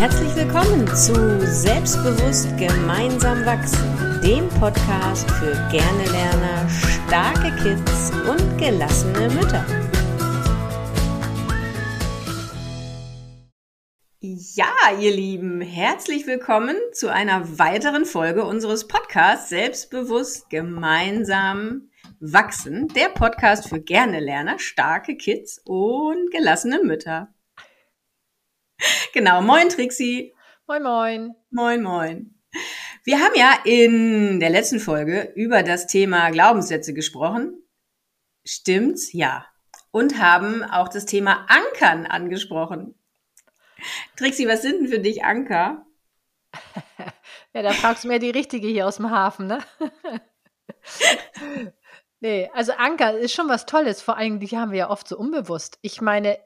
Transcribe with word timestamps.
Herzlich 0.00 0.34
willkommen 0.34 0.86
zu 0.96 1.12
Selbstbewusst 1.46 2.56
gemeinsam 2.56 3.44
wachsen, 3.44 4.22
dem 4.24 4.48
Podcast 4.48 5.30
für 5.32 5.52
gerne 5.70 6.04
Lerner, 6.10 6.66
starke 6.70 7.54
Kids 7.62 8.10
und 8.26 8.56
gelassene 8.56 9.28
Mütter. 9.28 9.62
Ja, 14.22 14.72
ihr 14.98 15.14
Lieben, 15.14 15.60
herzlich 15.60 16.26
willkommen 16.26 16.76
zu 16.94 17.12
einer 17.12 17.58
weiteren 17.58 18.06
Folge 18.06 18.46
unseres 18.46 18.88
Podcasts 18.88 19.50
Selbstbewusst 19.50 20.48
gemeinsam 20.48 21.90
wachsen, 22.20 22.88
der 22.88 23.10
Podcast 23.10 23.68
für 23.68 23.80
gerne 23.82 24.20
Lerner, 24.20 24.58
starke 24.58 25.18
Kids 25.18 25.60
und 25.66 26.30
gelassene 26.30 26.82
Mütter. 26.82 27.34
Genau, 29.12 29.42
moin 29.42 29.68
Trixie. 29.68 30.34
Moin, 30.66 30.82
moin. 30.82 31.34
Moin, 31.50 31.82
moin. 31.82 32.34
Wir 33.04 33.20
haben 33.20 33.34
ja 33.34 33.58
in 33.64 34.40
der 34.40 34.50
letzten 34.50 34.80
Folge 34.80 35.32
über 35.34 35.62
das 35.62 35.86
Thema 35.86 36.30
Glaubenssätze 36.30 36.94
gesprochen. 36.94 37.62
Stimmt's? 38.44 39.12
Ja. 39.12 39.46
Und 39.90 40.20
haben 40.20 40.62
auch 40.62 40.88
das 40.88 41.06
Thema 41.06 41.46
Ankern 41.48 42.06
angesprochen. 42.06 42.94
Trixie, 44.16 44.46
was 44.46 44.62
sind 44.62 44.80
denn 44.80 44.88
für 44.88 45.00
dich 45.00 45.24
Anker? 45.24 45.86
ja, 47.54 47.62
da 47.62 47.72
fragst 47.72 48.04
du 48.04 48.08
mir 48.08 48.18
die 48.18 48.30
richtige 48.30 48.68
hier 48.68 48.86
aus 48.86 48.96
dem 48.96 49.10
Hafen, 49.10 49.46
ne? 49.46 49.58
nee, 52.20 52.50
also 52.52 52.72
Anker 52.72 53.18
ist 53.18 53.32
schon 53.32 53.48
was 53.48 53.66
Tolles. 53.66 54.02
Vor 54.02 54.16
allem, 54.16 54.38
die 54.38 54.48
haben 54.56 54.72
wir 54.72 54.78
ja 54.78 54.90
oft 54.90 55.08
so 55.08 55.16
unbewusst. 55.16 55.78
Ich 55.82 56.00
meine, 56.00 56.38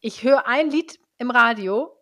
ich 0.00 0.22
höre 0.22 0.46
ein 0.46 0.70
Lied 0.70 0.98
im 1.20 1.30
Radio 1.30 1.96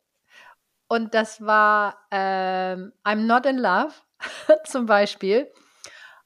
und 0.88 1.12
das 1.14 1.44
war 1.44 1.98
ähm, 2.10 2.92
I'm 3.04 3.26
Not 3.26 3.44
in 3.46 3.58
Love 3.58 3.92
zum 4.64 4.86
Beispiel. 4.86 5.52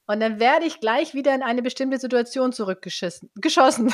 Und 0.05 0.19
dann 0.19 0.39
werde 0.39 0.65
ich 0.65 0.79
gleich 0.79 1.13
wieder 1.13 1.33
in 1.33 1.43
eine 1.43 1.61
bestimmte 1.61 1.97
Situation 1.97 2.51
zurückgeschossen. 2.53 3.29
Geschossen. 3.35 3.93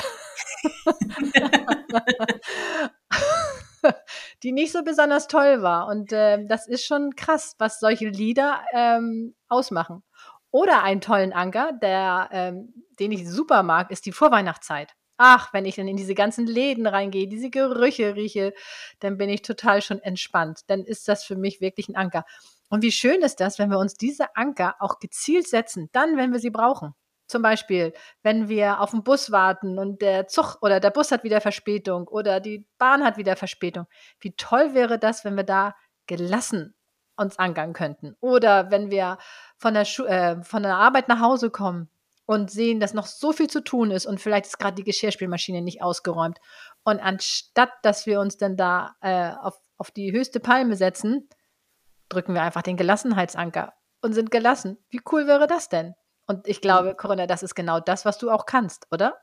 die 4.42 4.52
nicht 4.52 4.72
so 4.72 4.82
besonders 4.82 5.28
toll 5.28 5.62
war. 5.62 5.86
Und 5.86 6.12
äh, 6.12 6.44
das 6.46 6.66
ist 6.66 6.84
schon 6.84 7.14
krass, 7.14 7.54
was 7.58 7.80
solche 7.80 8.08
Lieder 8.08 8.60
ähm, 8.72 9.34
ausmachen. 9.48 10.02
Oder 10.50 10.82
einen 10.82 11.00
tollen 11.00 11.32
Anker, 11.32 11.72
der, 11.72 12.28
ähm, 12.32 12.74
den 12.98 13.12
ich 13.12 13.28
super 13.28 13.62
mag, 13.62 13.90
ist 13.90 14.04
die 14.04 14.12
Vorweihnachtszeit. 14.12 14.94
Ach, 15.22 15.52
wenn 15.52 15.66
ich 15.66 15.76
dann 15.76 15.86
in 15.86 15.98
diese 15.98 16.14
ganzen 16.14 16.46
Läden 16.46 16.86
reingehe, 16.86 17.28
diese 17.28 17.50
Gerüche 17.50 18.16
rieche, 18.16 18.54
dann 19.00 19.18
bin 19.18 19.28
ich 19.28 19.42
total 19.42 19.82
schon 19.82 19.98
entspannt. 19.98 20.60
Dann 20.68 20.82
ist 20.82 21.08
das 21.08 21.24
für 21.24 21.36
mich 21.36 21.60
wirklich 21.60 21.90
ein 21.90 21.96
Anker. 21.96 22.24
Und 22.70 22.82
wie 22.82 22.90
schön 22.90 23.20
ist 23.20 23.38
das, 23.38 23.58
wenn 23.58 23.68
wir 23.68 23.78
uns 23.78 23.92
diese 23.92 24.34
Anker 24.34 24.76
auch 24.78 24.98
gezielt 24.98 25.46
setzen, 25.46 25.90
dann, 25.92 26.16
wenn 26.16 26.32
wir 26.32 26.38
sie 26.38 26.48
brauchen. 26.48 26.94
Zum 27.26 27.42
Beispiel, 27.42 27.92
wenn 28.22 28.48
wir 28.48 28.80
auf 28.80 28.92
den 28.92 29.02
Bus 29.04 29.30
warten 29.30 29.78
und 29.78 30.00
der 30.00 30.26
Zug 30.26 30.56
oder 30.62 30.80
der 30.80 30.90
Bus 30.90 31.12
hat 31.12 31.22
wieder 31.22 31.42
Verspätung 31.42 32.08
oder 32.08 32.40
die 32.40 32.66
Bahn 32.78 33.04
hat 33.04 33.18
wieder 33.18 33.36
Verspätung. 33.36 33.84
Wie 34.20 34.32
toll 34.36 34.72
wäre 34.72 34.98
das, 34.98 35.22
wenn 35.26 35.36
wir 35.36 35.44
da 35.44 35.74
gelassen 36.06 36.74
uns 37.16 37.38
ankern 37.38 37.74
könnten. 37.74 38.16
Oder 38.20 38.70
wenn 38.70 38.90
wir 38.90 39.18
von 39.58 39.74
der, 39.74 39.84
Schu 39.84 40.04
äh, 40.04 40.42
von 40.42 40.62
der 40.62 40.76
Arbeit 40.76 41.08
nach 41.08 41.20
Hause 41.20 41.50
kommen 41.50 41.90
und 42.30 42.48
sehen, 42.48 42.78
dass 42.78 42.94
noch 42.94 43.06
so 43.06 43.32
viel 43.32 43.48
zu 43.48 43.60
tun 43.60 43.90
ist 43.90 44.06
und 44.06 44.20
vielleicht 44.20 44.46
ist 44.46 44.58
gerade 44.60 44.76
die 44.76 44.84
Geschirrspülmaschine 44.84 45.62
nicht 45.62 45.82
ausgeräumt. 45.82 46.38
Und 46.84 47.00
anstatt, 47.00 47.70
dass 47.82 48.06
wir 48.06 48.20
uns 48.20 48.36
dann 48.36 48.56
da 48.56 48.94
äh, 49.00 49.32
auf, 49.42 49.58
auf 49.78 49.90
die 49.90 50.12
höchste 50.12 50.38
Palme 50.38 50.76
setzen, 50.76 51.28
drücken 52.08 52.32
wir 52.32 52.42
einfach 52.42 52.62
den 52.62 52.76
Gelassenheitsanker 52.76 53.72
und 54.00 54.12
sind 54.12 54.30
gelassen. 54.30 54.78
Wie 54.90 55.00
cool 55.10 55.26
wäre 55.26 55.48
das 55.48 55.68
denn? 55.70 55.94
Und 56.28 56.46
ich 56.46 56.60
glaube, 56.60 56.94
Corinna, 56.94 57.26
das 57.26 57.42
ist 57.42 57.56
genau 57.56 57.80
das, 57.80 58.04
was 58.04 58.16
du 58.18 58.30
auch 58.30 58.46
kannst, 58.46 58.86
oder? 58.92 59.16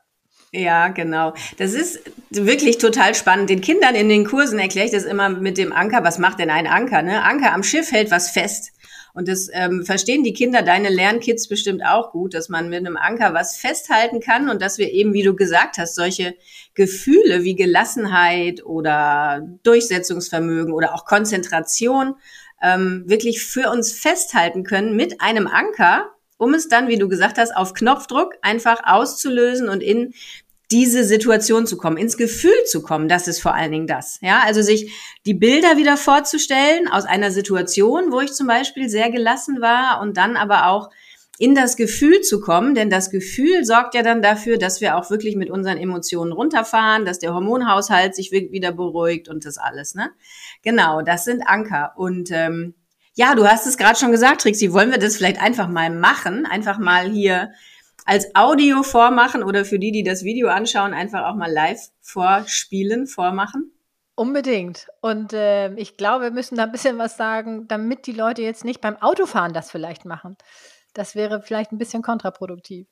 Ja, 0.52 0.88
genau. 0.88 1.32
Das 1.56 1.72
ist 1.72 2.00
wirklich 2.28 2.76
total 2.76 3.14
spannend. 3.14 3.48
Den 3.48 3.62
Kindern 3.62 3.94
in 3.94 4.10
den 4.10 4.26
Kursen 4.26 4.58
erkläre 4.58 4.84
ich 4.84 4.92
das 4.92 5.04
immer 5.04 5.30
mit 5.30 5.56
dem 5.56 5.72
Anker. 5.72 6.04
Was 6.04 6.18
macht 6.18 6.40
denn 6.40 6.50
ein 6.50 6.66
Anker? 6.66 7.00
Ne? 7.00 7.24
Anker 7.24 7.54
am 7.54 7.62
Schiff 7.62 7.90
hält 7.90 8.10
was 8.10 8.30
fest. 8.30 8.72
Und 9.18 9.26
das 9.26 9.48
ähm, 9.52 9.84
verstehen 9.84 10.22
die 10.22 10.32
Kinder, 10.32 10.62
deine 10.62 10.90
Lernkids 10.90 11.48
bestimmt 11.48 11.84
auch 11.84 12.12
gut, 12.12 12.34
dass 12.34 12.48
man 12.48 12.68
mit 12.68 12.78
einem 12.78 12.96
Anker 12.96 13.34
was 13.34 13.56
festhalten 13.56 14.20
kann 14.20 14.48
und 14.48 14.62
dass 14.62 14.78
wir 14.78 14.92
eben, 14.92 15.12
wie 15.12 15.24
du 15.24 15.34
gesagt 15.34 15.76
hast, 15.76 15.96
solche 15.96 16.36
Gefühle 16.74 17.42
wie 17.42 17.56
Gelassenheit 17.56 18.64
oder 18.64 19.44
Durchsetzungsvermögen 19.64 20.72
oder 20.72 20.94
auch 20.94 21.04
Konzentration 21.04 22.14
ähm, 22.62 23.06
wirklich 23.08 23.42
für 23.42 23.72
uns 23.72 23.92
festhalten 23.92 24.62
können 24.62 24.94
mit 24.94 25.20
einem 25.20 25.48
Anker, 25.48 26.12
um 26.36 26.54
es 26.54 26.68
dann, 26.68 26.86
wie 26.86 26.98
du 26.98 27.08
gesagt 27.08 27.38
hast, 27.38 27.56
auf 27.56 27.74
Knopfdruck 27.74 28.34
einfach 28.42 28.82
auszulösen 28.84 29.68
und 29.68 29.82
in 29.82 30.14
diese 30.70 31.04
Situation 31.04 31.66
zu 31.66 31.76
kommen, 31.78 31.96
ins 31.96 32.16
Gefühl 32.16 32.64
zu 32.66 32.82
kommen, 32.82 33.08
das 33.08 33.26
ist 33.26 33.40
vor 33.40 33.54
allen 33.54 33.72
Dingen 33.72 33.86
das. 33.86 34.18
Ja, 34.20 34.42
also 34.44 34.60
sich 34.60 34.92
die 35.24 35.34
Bilder 35.34 35.76
wieder 35.76 35.96
vorzustellen 35.96 36.88
aus 36.88 37.04
einer 37.04 37.30
Situation, 37.30 38.12
wo 38.12 38.20
ich 38.20 38.32
zum 38.32 38.46
Beispiel 38.46 38.88
sehr 38.88 39.10
gelassen 39.10 39.60
war 39.60 40.00
und 40.02 40.16
dann 40.16 40.36
aber 40.36 40.66
auch 40.68 40.90
in 41.38 41.54
das 41.54 41.76
Gefühl 41.76 42.20
zu 42.20 42.40
kommen, 42.40 42.74
denn 42.74 42.90
das 42.90 43.10
Gefühl 43.10 43.64
sorgt 43.64 43.94
ja 43.94 44.02
dann 44.02 44.22
dafür, 44.22 44.58
dass 44.58 44.80
wir 44.80 44.96
auch 44.96 45.08
wirklich 45.08 45.36
mit 45.36 45.50
unseren 45.50 45.78
Emotionen 45.78 46.32
runterfahren, 46.32 47.04
dass 47.04 47.20
der 47.20 47.32
Hormonhaushalt 47.32 48.14
sich 48.14 48.32
wieder 48.32 48.72
beruhigt 48.72 49.28
und 49.28 49.44
das 49.44 49.56
alles. 49.56 49.94
Ne? 49.94 50.10
Genau, 50.62 51.00
das 51.00 51.24
sind 51.24 51.42
Anker. 51.46 51.92
Und 51.96 52.30
ähm, 52.32 52.74
ja, 53.14 53.36
du 53.36 53.46
hast 53.46 53.66
es 53.66 53.78
gerade 53.78 53.98
schon 53.98 54.10
gesagt, 54.10 54.42
Trixie, 54.42 54.72
wollen 54.72 54.90
wir 54.90 54.98
das 54.98 55.16
vielleicht 55.16 55.40
einfach 55.40 55.68
mal 55.68 55.90
machen? 55.90 56.44
Einfach 56.44 56.78
mal 56.78 57.08
hier 57.08 57.52
als 58.08 58.34
Audio 58.34 58.82
vormachen 58.82 59.42
oder 59.42 59.66
für 59.66 59.78
die, 59.78 59.92
die 59.92 60.02
das 60.02 60.24
Video 60.24 60.48
anschauen, 60.48 60.94
einfach 60.94 61.26
auch 61.26 61.34
mal 61.34 61.52
live 61.52 61.78
vorspielen, 62.00 63.06
vormachen? 63.06 63.70
Unbedingt. 64.14 64.86
Und 65.02 65.34
äh, 65.34 65.74
ich 65.74 65.98
glaube, 65.98 66.24
wir 66.24 66.30
müssen 66.30 66.56
da 66.56 66.62
ein 66.62 66.72
bisschen 66.72 66.96
was 66.96 67.18
sagen, 67.18 67.68
damit 67.68 68.06
die 68.06 68.12
Leute 68.12 68.40
jetzt 68.40 68.64
nicht 68.64 68.80
beim 68.80 68.96
Autofahren 68.96 69.52
das 69.52 69.70
vielleicht 69.70 70.06
machen. 70.06 70.38
Das 70.94 71.16
wäre 71.16 71.42
vielleicht 71.42 71.70
ein 71.70 71.76
bisschen 71.76 72.00
kontraproduktiv. 72.00 72.86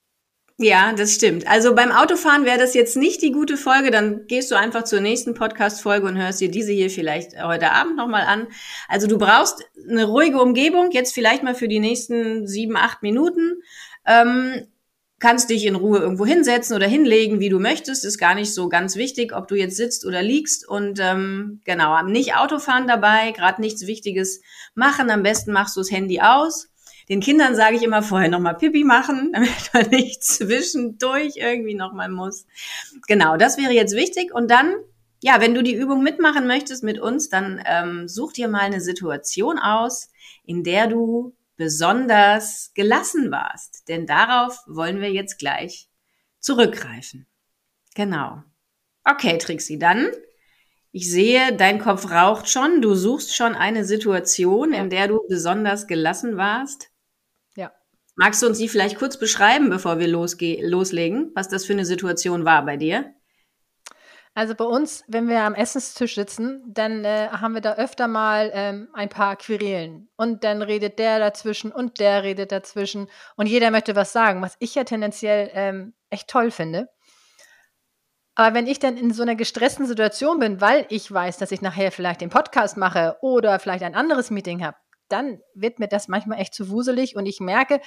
Ja, 0.58 0.92
das 0.92 1.14
stimmt. 1.14 1.46
Also 1.46 1.74
beim 1.74 1.92
Autofahren 1.92 2.44
wäre 2.44 2.58
das 2.58 2.74
jetzt 2.74 2.96
nicht 2.96 3.22
die 3.22 3.32
gute 3.32 3.56
Folge, 3.56 3.90
dann 3.90 4.26
gehst 4.26 4.50
du 4.50 4.54
einfach 4.54 4.84
zur 4.84 5.00
nächsten 5.00 5.32
Podcast-Folge 5.32 6.06
und 6.06 6.18
hörst 6.18 6.42
dir 6.42 6.50
diese 6.50 6.72
hier 6.72 6.90
vielleicht 6.90 7.42
heute 7.42 7.72
Abend 7.72 7.96
nochmal 7.96 8.26
an. 8.26 8.48
Also 8.86 9.06
du 9.06 9.16
brauchst 9.16 9.64
eine 9.88 10.04
ruhige 10.04 10.40
Umgebung, 10.40 10.90
jetzt 10.90 11.14
vielleicht 11.14 11.42
mal 11.42 11.54
für 11.54 11.68
die 11.68 11.80
nächsten 11.80 12.46
sieben, 12.46 12.76
acht 12.76 13.02
Minuten. 13.02 13.62
Ähm, 14.06 14.66
kannst 15.18 15.48
dich 15.48 15.64
in 15.64 15.76
Ruhe 15.76 15.98
irgendwo 15.98 16.26
hinsetzen 16.26 16.76
oder 16.76 16.86
hinlegen, 16.86 17.40
wie 17.40 17.48
du 17.48 17.58
möchtest. 17.58 18.04
Ist 18.04 18.18
gar 18.18 18.34
nicht 18.34 18.52
so 18.52 18.68
ganz 18.68 18.96
wichtig, 18.96 19.34
ob 19.34 19.48
du 19.48 19.54
jetzt 19.54 19.76
sitzt 19.76 20.04
oder 20.04 20.22
liegst. 20.22 20.68
Und 20.68 21.00
ähm, 21.00 21.60
genau, 21.64 22.02
nicht 22.02 22.36
Autofahren 22.36 22.86
dabei, 22.86 23.32
gerade 23.32 23.60
nichts 23.60 23.86
Wichtiges 23.86 24.42
machen. 24.74 25.10
Am 25.10 25.22
besten 25.22 25.52
machst 25.52 25.76
du 25.76 25.80
das 25.80 25.90
Handy 25.90 26.20
aus. 26.20 26.68
Den 27.08 27.20
Kindern 27.20 27.54
sage 27.54 27.76
ich 27.76 27.82
immer 27.82 28.02
vorher 28.02 28.28
nochmal 28.28 28.56
Pipi 28.56 28.84
machen, 28.84 29.30
damit 29.34 29.70
man 29.72 29.88
nicht 29.88 30.22
zwischendurch 30.22 31.36
irgendwie 31.36 31.74
nochmal 31.74 32.10
muss. 32.10 32.46
Genau, 33.06 33.36
das 33.36 33.56
wäre 33.56 33.72
jetzt 33.72 33.94
wichtig. 33.94 34.34
Und 34.34 34.50
dann, 34.50 34.74
ja, 35.22 35.40
wenn 35.40 35.54
du 35.54 35.62
die 35.62 35.74
Übung 35.74 36.02
mitmachen 36.02 36.46
möchtest 36.46 36.82
mit 36.82 36.98
uns, 36.98 37.30
dann 37.30 37.62
ähm, 37.64 38.06
such 38.06 38.34
dir 38.34 38.48
mal 38.48 38.60
eine 38.60 38.80
Situation 38.80 39.58
aus, 39.58 40.10
in 40.44 40.62
der 40.62 40.88
du 40.88 41.34
besonders 41.56 42.72
gelassen 42.74 43.30
warst. 43.30 43.88
Denn 43.88 44.06
darauf 44.06 44.58
wollen 44.66 45.00
wir 45.00 45.10
jetzt 45.12 45.38
gleich 45.38 45.88
zurückgreifen. 46.40 47.26
Genau. 47.94 48.42
Okay, 49.04 49.38
Trixie, 49.38 49.78
dann. 49.78 50.10
Ich 50.92 51.10
sehe, 51.10 51.54
dein 51.56 51.78
Kopf 51.78 52.10
raucht 52.10 52.48
schon. 52.48 52.80
Du 52.80 52.94
suchst 52.94 53.34
schon 53.34 53.54
eine 53.54 53.84
Situation, 53.84 54.72
in 54.72 54.90
der 54.90 55.08
du 55.08 55.20
besonders 55.28 55.86
gelassen 55.86 56.36
warst. 56.36 56.88
Ja. 57.56 57.72
Magst 58.14 58.42
du 58.42 58.46
uns 58.46 58.58
die 58.58 58.68
vielleicht 58.68 58.96
kurz 58.96 59.18
beschreiben, 59.18 59.68
bevor 59.68 59.98
wir 59.98 60.08
loslegen, 60.08 61.32
was 61.34 61.48
das 61.48 61.66
für 61.66 61.74
eine 61.74 61.84
Situation 61.84 62.44
war 62.44 62.64
bei 62.64 62.76
dir? 62.76 63.14
Also 64.36 64.54
bei 64.54 64.66
uns, 64.66 65.02
wenn 65.08 65.30
wir 65.30 65.40
am 65.44 65.54
Essenstisch 65.54 66.14
sitzen, 66.14 66.62
dann 66.66 67.06
äh, 67.06 67.28
haben 67.30 67.54
wir 67.54 67.62
da 67.62 67.76
öfter 67.76 68.06
mal 68.06 68.50
ähm, 68.52 68.90
ein 68.92 69.08
paar 69.08 69.36
Querelen. 69.36 70.10
Und 70.16 70.44
dann 70.44 70.60
redet 70.60 70.98
der 70.98 71.18
dazwischen 71.18 71.72
und 71.72 72.00
der 72.00 72.22
redet 72.22 72.52
dazwischen. 72.52 73.08
Und 73.36 73.46
jeder 73.46 73.70
möchte 73.70 73.96
was 73.96 74.12
sagen, 74.12 74.42
was 74.42 74.56
ich 74.58 74.74
ja 74.74 74.84
tendenziell 74.84 75.50
ähm, 75.54 75.94
echt 76.10 76.28
toll 76.28 76.50
finde. 76.50 76.90
Aber 78.34 78.54
wenn 78.54 78.66
ich 78.66 78.78
dann 78.78 78.98
in 78.98 79.10
so 79.10 79.22
einer 79.22 79.36
gestressten 79.36 79.86
Situation 79.86 80.38
bin, 80.38 80.60
weil 80.60 80.84
ich 80.90 81.10
weiß, 81.10 81.38
dass 81.38 81.50
ich 81.50 81.62
nachher 81.62 81.90
vielleicht 81.90 82.20
den 82.20 82.28
Podcast 82.28 82.76
mache 82.76 83.16
oder 83.22 83.58
vielleicht 83.58 83.84
ein 83.84 83.94
anderes 83.94 84.30
Meeting 84.30 84.62
habe, 84.62 84.76
dann 85.08 85.40
wird 85.54 85.78
mir 85.78 85.88
das 85.88 86.08
manchmal 86.08 86.40
echt 86.40 86.52
zu 86.52 86.68
wuselig 86.68 87.16
und 87.16 87.24
ich 87.24 87.40
merke, 87.40 87.80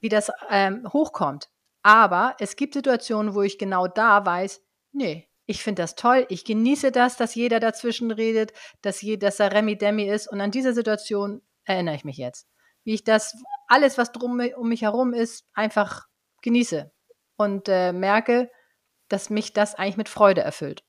wie 0.00 0.08
das 0.08 0.32
ähm, 0.50 0.88
hochkommt. 0.92 1.50
Aber 1.84 2.34
es 2.40 2.56
gibt 2.56 2.74
Situationen, 2.74 3.36
wo 3.36 3.42
ich 3.42 3.58
genau 3.58 3.86
da 3.86 4.26
weiß, 4.26 4.60
nee, 4.90 5.27
Ich 5.50 5.62
finde 5.62 5.80
das 5.82 5.94
toll. 5.94 6.26
Ich 6.28 6.44
genieße 6.44 6.92
das, 6.92 7.16
dass 7.16 7.34
jeder 7.34 7.58
dazwischen 7.58 8.10
redet, 8.10 8.52
dass, 8.82 9.00
je, 9.00 9.16
dass 9.16 9.40
er 9.40 9.50
Remi 9.50 9.78
Demi 9.78 10.06
ist. 10.06 10.28
Und 10.28 10.42
an 10.42 10.50
diese 10.50 10.74
Situation 10.74 11.40
erinnere 11.64 11.94
ich 11.94 12.04
mich 12.04 12.18
jetzt. 12.18 12.46
Wie 12.84 12.92
ich 12.92 13.02
das, 13.02 13.34
alles, 13.66 13.96
was 13.96 14.12
drum 14.12 14.38
um 14.56 14.68
mich 14.68 14.82
herum 14.82 15.14
ist, 15.14 15.46
einfach 15.54 16.06
genieße. 16.42 16.92
Und 17.38 17.66
äh, 17.68 17.94
merke, 17.94 18.50
dass 19.08 19.30
mich 19.30 19.54
das 19.54 19.74
eigentlich 19.74 19.96
mit 19.96 20.10
Freude 20.10 20.42
erfüllt. 20.42 20.84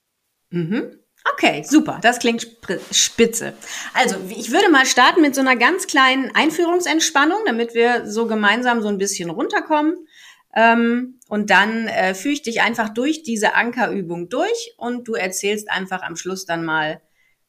Mhm. 0.49 0.99
Okay, 1.33 1.63
super. 1.63 1.99
Das 2.01 2.19
klingt 2.19 2.45
spitze. 2.91 3.53
Also, 3.93 4.17
ich 4.27 4.51
würde 4.51 4.69
mal 4.69 4.85
starten 4.85 5.21
mit 5.21 5.35
so 5.35 5.41
einer 5.41 5.55
ganz 5.55 5.87
kleinen 5.87 6.35
Einführungsentspannung, 6.35 7.39
damit 7.45 7.73
wir 7.75 8.05
so 8.07 8.27
gemeinsam 8.27 8.81
so 8.81 8.89
ein 8.89 8.97
bisschen 8.97 9.29
runterkommen. 9.29 10.05
Ähm, 10.55 11.19
und 11.27 11.49
dann 11.49 11.87
äh, 11.87 12.15
führe 12.15 12.33
ich 12.33 12.41
dich 12.41 12.61
einfach 12.61 12.89
durch 12.89 13.23
diese 13.23 13.55
Ankerübung 13.55 14.29
durch 14.29 14.73
und 14.77 15.07
du 15.07 15.13
erzählst 15.13 15.69
einfach 15.69 16.01
am 16.01 16.15
Schluss 16.15 16.45
dann 16.45 16.65
mal, 16.65 17.01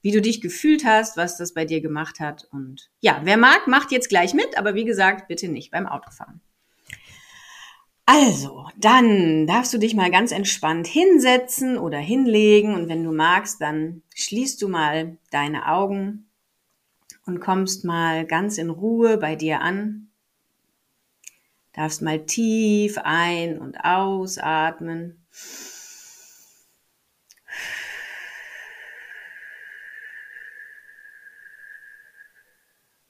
wie 0.03 0.13
du 0.13 0.21
dich 0.21 0.41
gefühlt 0.41 0.85
hast, 0.85 1.17
was 1.17 1.37
das 1.37 1.55
bei 1.55 1.65
dir 1.65 1.81
gemacht 1.81 2.21
hat. 2.21 2.47
Und 2.53 2.91
ja, 3.01 3.21
wer 3.25 3.37
mag, 3.37 3.67
macht 3.67 3.93
jetzt 3.93 4.09
gleich 4.09 4.35
mit, 4.35 4.59
aber 4.59 4.75
wie 4.75 4.85
gesagt, 4.85 5.29
bitte 5.29 5.49
nicht 5.49 5.71
beim 5.71 5.87
Autofahren. 5.87 6.41
Also, 8.13 8.67
dann 8.77 9.47
darfst 9.47 9.73
du 9.73 9.79
dich 9.79 9.95
mal 9.95 10.11
ganz 10.11 10.33
entspannt 10.33 10.89
hinsetzen 10.89 11.79
oder 11.79 11.99
hinlegen 11.99 12.75
und 12.75 12.89
wenn 12.89 13.05
du 13.05 13.13
magst, 13.13 13.61
dann 13.61 14.03
schließt 14.17 14.61
du 14.61 14.69
mal 14.69 15.17
deine 15.31 15.69
Augen 15.69 16.29
und 17.25 17.41
kommst 17.41 17.85
mal 17.85 18.27
ganz 18.27 18.59
in 18.59 18.71
Ruhe 18.71 19.17
bei 19.17 19.37
dir 19.37 19.61
an. 19.61 20.10
Darfst 21.81 22.03
mal 22.03 22.27
tief 22.27 22.99
ein- 23.05 23.59
und 23.59 23.79
ausatmen. 23.83 25.27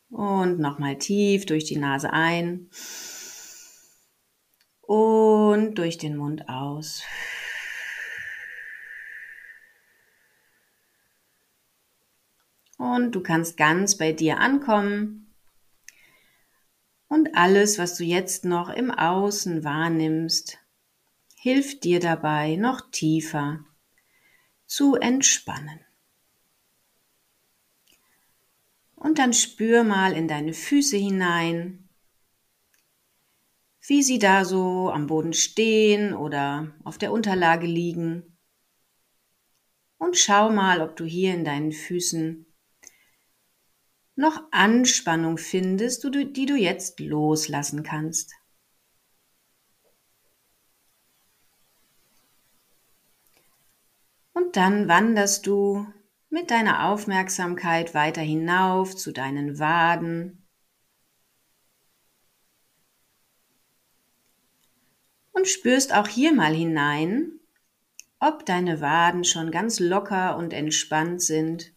Und 0.08 0.61
nochmal 0.61 0.99
tief 0.99 1.46
durch 1.46 1.64
die 1.64 1.78
Nase 1.78 2.12
ein 2.12 2.70
und 4.82 5.75
durch 5.75 5.99
den 5.99 6.16
Mund 6.16 6.49
aus. 6.49 7.02
Und 12.78 13.16
du 13.16 13.20
kannst 13.20 13.56
ganz 13.56 13.99
bei 13.99 14.12
dir 14.12 14.38
ankommen 14.38 15.30
und 17.11 17.35
alles, 17.35 17.77
was 17.79 17.97
du 17.97 18.05
jetzt 18.05 18.45
noch 18.45 18.71
im 18.71 18.93
Außen 18.93 19.65
wahrnimmst, 19.65 20.59
hilft 21.35 21.83
dir 21.83 21.99
dabei, 21.99 22.55
noch 22.55 22.93
tiefer 22.93 23.65
zu 24.65 24.95
entspannen. 24.95 25.81
Und 28.95 29.19
dann 29.19 29.33
spür 29.33 29.83
mal 29.83 30.12
in 30.12 30.29
deine 30.29 30.53
Füße 30.53 30.97
hinein, 30.97 31.89
wie 33.89 34.05
sie 34.05 34.21
da 34.21 34.45
so 34.45 34.91
am 34.91 35.09
Boden 35.09 35.33
stehen 35.33 36.15
oder 36.15 36.73
auf 36.85 36.97
der 36.97 37.11
Unterlage 37.11 37.67
liegen. 37.67 38.39
Und 39.99 40.17
schau 40.17 40.49
mal, 40.49 40.81
ob 40.81 40.95
du 40.95 41.05
hier 41.05 41.35
in 41.35 41.45
deinen 41.45 41.73
Füßen 41.73 42.47
noch 44.17 44.43
Anspannung 44.51 45.39
findest, 45.39 46.05
die 46.05 46.47
du 46.47 46.57
jetzt 46.57 47.01
loslassen 47.01 47.83
kannst. 47.83 48.35
Und 54.33 54.57
dann 54.57 54.89
wanderst 54.89 55.47
du 55.47 55.87
mit 56.29 56.51
deiner 56.51 56.87
Aufmerksamkeit 56.89 57.95
weiter 57.95 58.23
hinauf 58.23 58.97
zu 58.97 59.12
deinen 59.12 59.59
Waden 59.59 60.47
und 65.33 65.49
spürst 65.49 65.95
auch 65.95 66.09
hier 66.09 66.35
mal 66.35 66.55
hinein, 66.55 67.41
ob 68.19 68.45
deine 68.45 68.81
Waden 68.81 69.25
schon 69.25 69.51
ganz 69.51 69.81
locker 69.81 70.37
und 70.37 70.53
entspannt 70.53 71.23
sind 71.23 71.73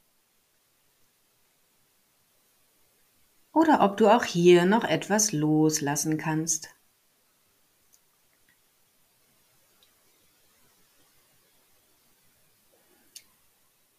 oder 3.53 3.81
ob 3.81 3.97
du 3.97 4.09
auch 4.09 4.23
hier 4.23 4.65
noch 4.65 4.83
etwas 4.83 5.31
loslassen 5.31 6.17
kannst. 6.17 6.75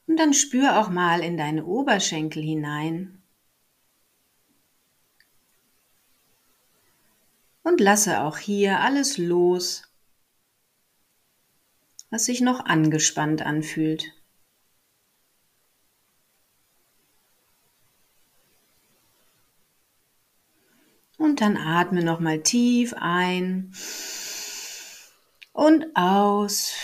Und 0.06 0.18
dann 0.18 0.34
spür 0.34 0.78
auch 0.78 0.90
mal 0.90 1.20
in 1.22 1.36
deine 1.36 1.64
Oberschenkel 1.64 2.42
hinein. 2.42 3.22
Und 7.62 7.80
lasse 7.80 8.20
auch 8.20 8.36
hier 8.36 8.80
alles 8.80 9.16
los, 9.16 9.90
was 12.10 12.26
sich 12.26 12.42
noch 12.42 12.66
angespannt 12.66 13.40
anfühlt. 13.40 14.12
Und 21.34 21.40
dann 21.40 21.56
atme 21.56 22.04
nochmal 22.04 22.44
tief 22.44 22.94
ein 22.96 23.72
und 25.52 25.84
aus. 25.96 26.76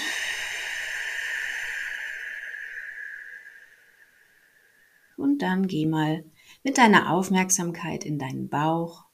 Und 5.16 5.38
dann 5.38 5.68
geh 5.68 5.86
mal 5.86 6.24
mit 6.64 6.78
deiner 6.78 7.12
Aufmerksamkeit 7.12 8.04
in 8.04 8.18
deinen 8.18 8.48
Bauch. 8.48 9.04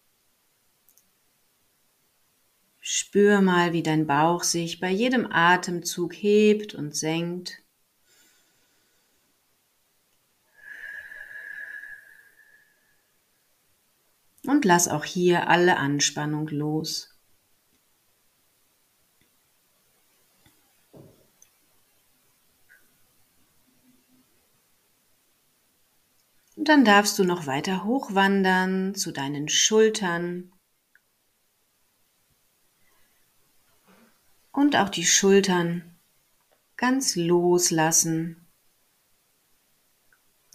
Spür 2.81 3.43
mal, 3.43 3.75
wie 3.75 3.83
dein 3.83 4.07
Bauch 4.07 4.43
sich 4.43 4.81
bei 4.81 4.89
jedem 4.89 5.31
Atemzug 5.31 6.15
hebt 6.15 6.75
und 6.75 6.97
senkt. 6.97 7.63
Und 14.47 14.65
lass 14.65 14.89
auch 14.89 15.05
hier 15.05 15.49
alle 15.49 15.77
Anspannung 15.77 16.49
los. 16.49 17.17
Und 26.57 26.69
dann 26.69 26.85
darfst 26.85 27.19
du 27.19 27.25
noch 27.25 27.47
weiter 27.47 27.85
hochwandern 27.85 28.95
zu 28.95 29.13
deinen 29.13 29.49
Schultern. 29.49 30.53
Und 34.53 34.75
auch 34.75 34.89
die 34.89 35.05
Schultern 35.05 35.99
ganz 36.77 37.15
loslassen. 37.15 38.47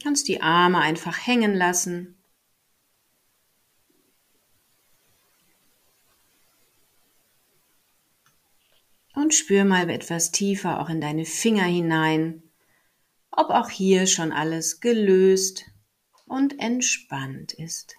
Kannst 0.01 0.27
die 0.27 0.41
Arme 0.41 0.79
einfach 0.79 1.27
hängen 1.27 1.53
lassen. 1.53 2.20
Und 9.31 9.35
spür 9.35 9.63
mal 9.63 9.89
etwas 9.89 10.31
tiefer 10.31 10.81
auch 10.81 10.89
in 10.89 10.99
deine 10.99 11.23
Finger 11.23 11.63
hinein, 11.63 12.43
ob 13.31 13.49
auch 13.49 13.69
hier 13.69 14.05
schon 14.05 14.33
alles 14.33 14.81
gelöst 14.81 15.71
und 16.25 16.59
entspannt 16.59 17.53
ist. 17.53 17.95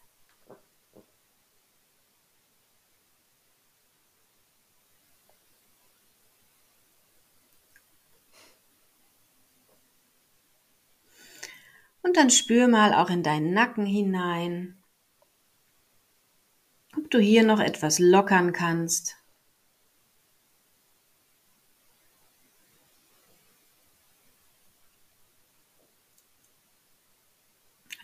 Und 12.03 12.19
dann 12.19 12.29
spür 12.29 12.69
mal 12.69 12.93
auch 12.93 13.09
in 13.09 13.23
deinen 13.23 13.55
Nacken 13.55 13.87
hinein, 13.87 14.83
ob 16.95 17.11
du 17.11 17.19
hier 17.19 17.43
noch 17.43 17.59
etwas 17.59 17.99
lockern 17.99 18.53
kannst. 18.53 19.22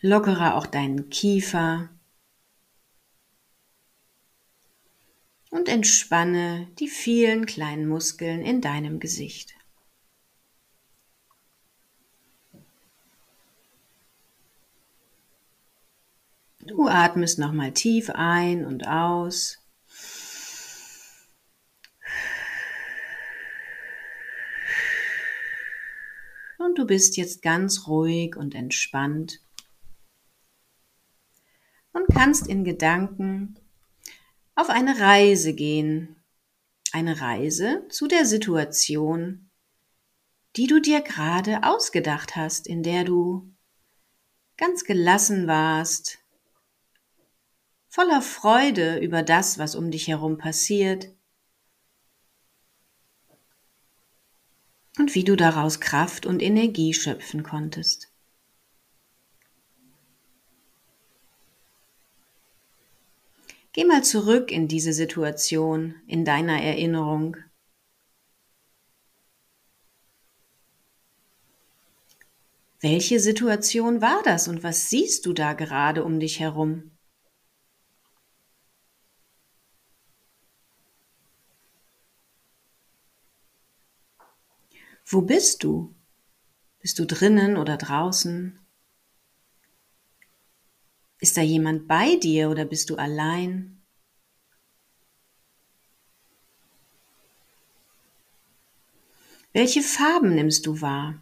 Lockere 0.00 0.54
auch 0.54 0.66
deinen 0.66 1.10
Kiefer 1.10 1.90
und 5.50 5.68
entspanne 5.68 6.68
die 6.78 6.88
vielen 6.88 7.46
kleinen 7.46 7.88
Muskeln 7.88 8.42
in 8.42 8.60
deinem 8.60 9.00
Gesicht. 9.00 9.54
Du 16.60 16.86
atmest 16.86 17.38
nochmal 17.38 17.72
tief 17.72 18.10
ein 18.10 18.66
und 18.66 18.86
aus. 18.86 19.58
Und 26.58 26.78
du 26.78 26.86
bist 26.86 27.16
jetzt 27.16 27.40
ganz 27.42 27.86
ruhig 27.86 28.36
und 28.36 28.54
entspannt 28.54 29.40
und 32.08 32.14
kannst 32.14 32.46
in 32.46 32.64
Gedanken 32.64 33.58
auf 34.54 34.70
eine 34.70 34.98
Reise 34.98 35.54
gehen. 35.54 36.16
Eine 36.90 37.20
Reise 37.20 37.86
zu 37.90 38.08
der 38.08 38.24
Situation, 38.24 39.50
die 40.56 40.66
du 40.66 40.80
dir 40.80 41.02
gerade 41.02 41.62
ausgedacht 41.62 42.34
hast, 42.34 42.66
in 42.66 42.82
der 42.82 43.04
du 43.04 43.52
ganz 44.56 44.84
gelassen 44.84 45.46
warst, 45.46 46.18
voller 47.88 48.22
Freude 48.22 48.98
über 48.98 49.22
das, 49.22 49.58
was 49.58 49.74
um 49.74 49.90
dich 49.90 50.08
herum 50.08 50.38
passiert 50.38 51.14
und 54.98 55.14
wie 55.14 55.24
du 55.24 55.36
daraus 55.36 55.78
Kraft 55.78 56.24
und 56.24 56.42
Energie 56.42 56.94
schöpfen 56.94 57.42
konntest. 57.42 58.10
Geh 63.78 63.84
mal 63.84 64.02
zurück 64.02 64.50
in 64.50 64.66
diese 64.66 64.92
Situation, 64.92 65.94
in 66.08 66.24
deiner 66.24 66.60
Erinnerung. 66.60 67.36
Welche 72.80 73.20
Situation 73.20 74.02
war 74.02 74.20
das 74.24 74.48
und 74.48 74.64
was 74.64 74.90
siehst 74.90 75.26
du 75.26 75.32
da 75.32 75.52
gerade 75.52 76.02
um 76.02 76.18
dich 76.18 76.40
herum? 76.40 76.90
Wo 85.06 85.20
bist 85.22 85.62
du? 85.62 85.94
Bist 86.80 86.98
du 86.98 87.04
drinnen 87.04 87.56
oder 87.56 87.76
draußen? 87.76 88.57
Ist 91.20 91.36
da 91.36 91.40
jemand 91.40 91.88
bei 91.88 92.16
dir 92.16 92.48
oder 92.48 92.64
bist 92.64 92.90
du 92.90 92.96
allein? 92.96 93.82
Welche 99.52 99.82
Farben 99.82 100.34
nimmst 100.34 100.66
du 100.66 100.80
wahr? 100.80 101.20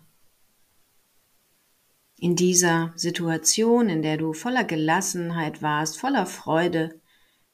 In 2.19 2.37
dieser 2.37 2.93
Situation, 2.97 3.89
in 3.89 4.03
der 4.03 4.19
du 4.19 4.33
voller 4.35 4.65
Gelassenheit 4.65 5.63
warst, 5.63 5.99
voller 5.99 6.27
Freude 6.27 7.01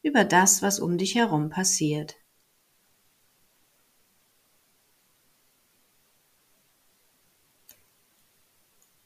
über 0.03 0.25
das, 0.25 0.63
was 0.63 0.81
um 0.81 0.99
dich 0.99 1.15
herum 1.15 1.51
passiert. 1.51 2.17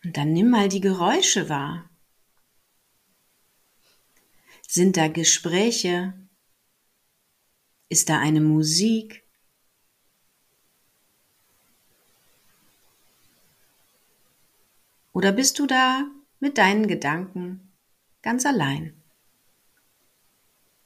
Und 0.05 0.17
dann 0.17 0.33
nimm 0.33 0.51
mal 0.51 0.69
die 0.69 0.81
Geräusche 0.81 1.49
wahr. 1.49 1.91
Sind 4.69 4.97
da 4.97 5.09
Gespräche? 5.09 6.13
Ist 7.89 8.09
da 8.09 8.19
eine 8.19 8.41
Musik? 8.41 9.25
Oder 15.13 15.33
bist 15.33 15.59
du 15.59 15.67
da 15.67 16.05
mit 16.41 16.59
deinen 16.59 16.89
Gedanken 16.89 17.73
ganz 18.23 18.45
allein? 18.45 19.03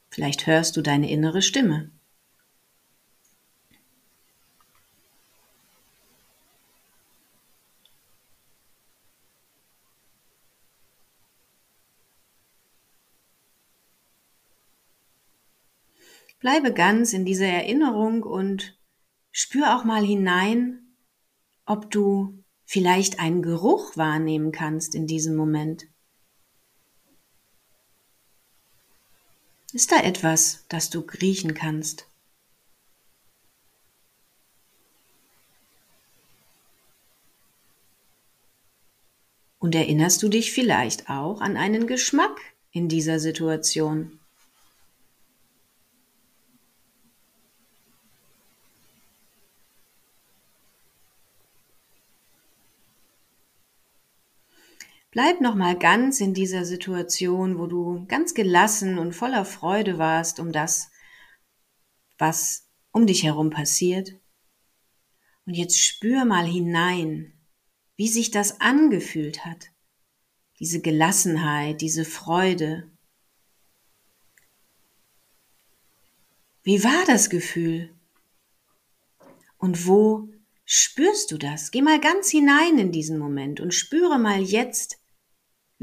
Vielleicht 0.09 0.45
hörst 0.47 0.77
du 0.77 0.81
deine 0.81 1.09
innere 1.09 1.41
Stimme. 1.41 1.91
Bleibe 16.41 16.73
ganz 16.73 17.13
in 17.13 17.23
dieser 17.23 17.45
Erinnerung 17.45 18.23
und 18.23 18.75
spür 19.31 19.75
auch 19.75 19.83
mal 19.83 20.03
hinein, 20.03 20.95
ob 21.67 21.91
du 21.91 22.43
vielleicht 22.65 23.19
einen 23.19 23.43
Geruch 23.43 23.95
wahrnehmen 23.95 24.51
kannst 24.51 24.95
in 24.95 25.05
diesem 25.05 25.35
Moment. 25.35 25.85
Ist 29.71 29.91
da 29.91 30.01
etwas, 30.01 30.65
das 30.67 30.89
du 30.89 31.01
riechen 31.01 31.53
kannst? 31.53 32.07
Und 39.59 39.75
erinnerst 39.75 40.23
du 40.23 40.27
dich 40.27 40.53
vielleicht 40.53 41.07
auch 41.07 41.39
an 41.39 41.55
einen 41.55 41.85
Geschmack 41.85 42.41
in 42.71 42.89
dieser 42.89 43.19
Situation? 43.19 44.20
Bleib 55.11 55.41
noch 55.41 55.55
mal 55.55 55.77
ganz 55.77 56.21
in 56.21 56.33
dieser 56.33 56.63
Situation, 56.63 57.59
wo 57.59 57.67
du 57.67 58.05
ganz 58.07 58.33
gelassen 58.33 58.97
und 58.97 59.11
voller 59.11 59.43
Freude 59.43 59.97
warst 59.97 60.39
um 60.39 60.53
das, 60.53 60.89
was 62.17 62.69
um 62.91 63.05
dich 63.05 63.23
herum 63.23 63.49
passiert. 63.49 64.13
Und 65.45 65.55
jetzt 65.55 65.77
spür 65.77 66.23
mal 66.23 66.45
hinein, 66.45 67.33
wie 67.97 68.07
sich 68.07 68.31
das 68.31 68.61
angefühlt 68.61 69.43
hat. 69.43 69.71
Diese 70.59 70.79
Gelassenheit, 70.79 71.81
diese 71.81 72.05
Freude. 72.05 72.89
Wie 76.63 76.85
war 76.85 77.03
das 77.05 77.29
Gefühl? 77.29 77.93
Und 79.57 79.87
wo 79.87 80.29
spürst 80.63 81.31
du 81.31 81.37
das? 81.37 81.71
Geh 81.71 81.81
mal 81.81 81.99
ganz 81.99 82.29
hinein 82.29 82.77
in 82.77 82.93
diesen 82.93 83.17
Moment 83.17 83.59
und 83.59 83.73
spüre 83.73 84.17
mal 84.17 84.39
jetzt, 84.39 85.00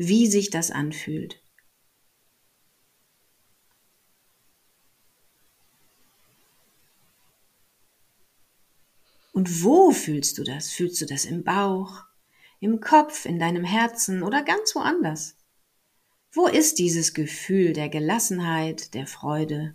wie 0.01 0.29
sich 0.29 0.51
das 0.51 0.71
anfühlt. 0.71 1.43
Und 9.33 9.65
wo 9.65 9.91
fühlst 9.91 10.39
du 10.39 10.45
das? 10.45 10.71
Fühlst 10.71 11.01
du 11.01 11.07
das 11.07 11.25
im 11.25 11.43
Bauch, 11.43 12.05
im 12.61 12.81
Kopf, 12.81 13.25
in 13.25 13.41
deinem 13.41 13.65
Herzen 13.65 14.23
oder 14.23 14.45
ganz 14.45 14.77
woanders? 14.77 15.37
Wo 16.31 16.47
ist 16.47 16.79
dieses 16.79 17.13
Gefühl 17.13 17.73
der 17.73 17.89
Gelassenheit, 17.89 18.95
der 18.95 19.09
Freude? 19.09 19.75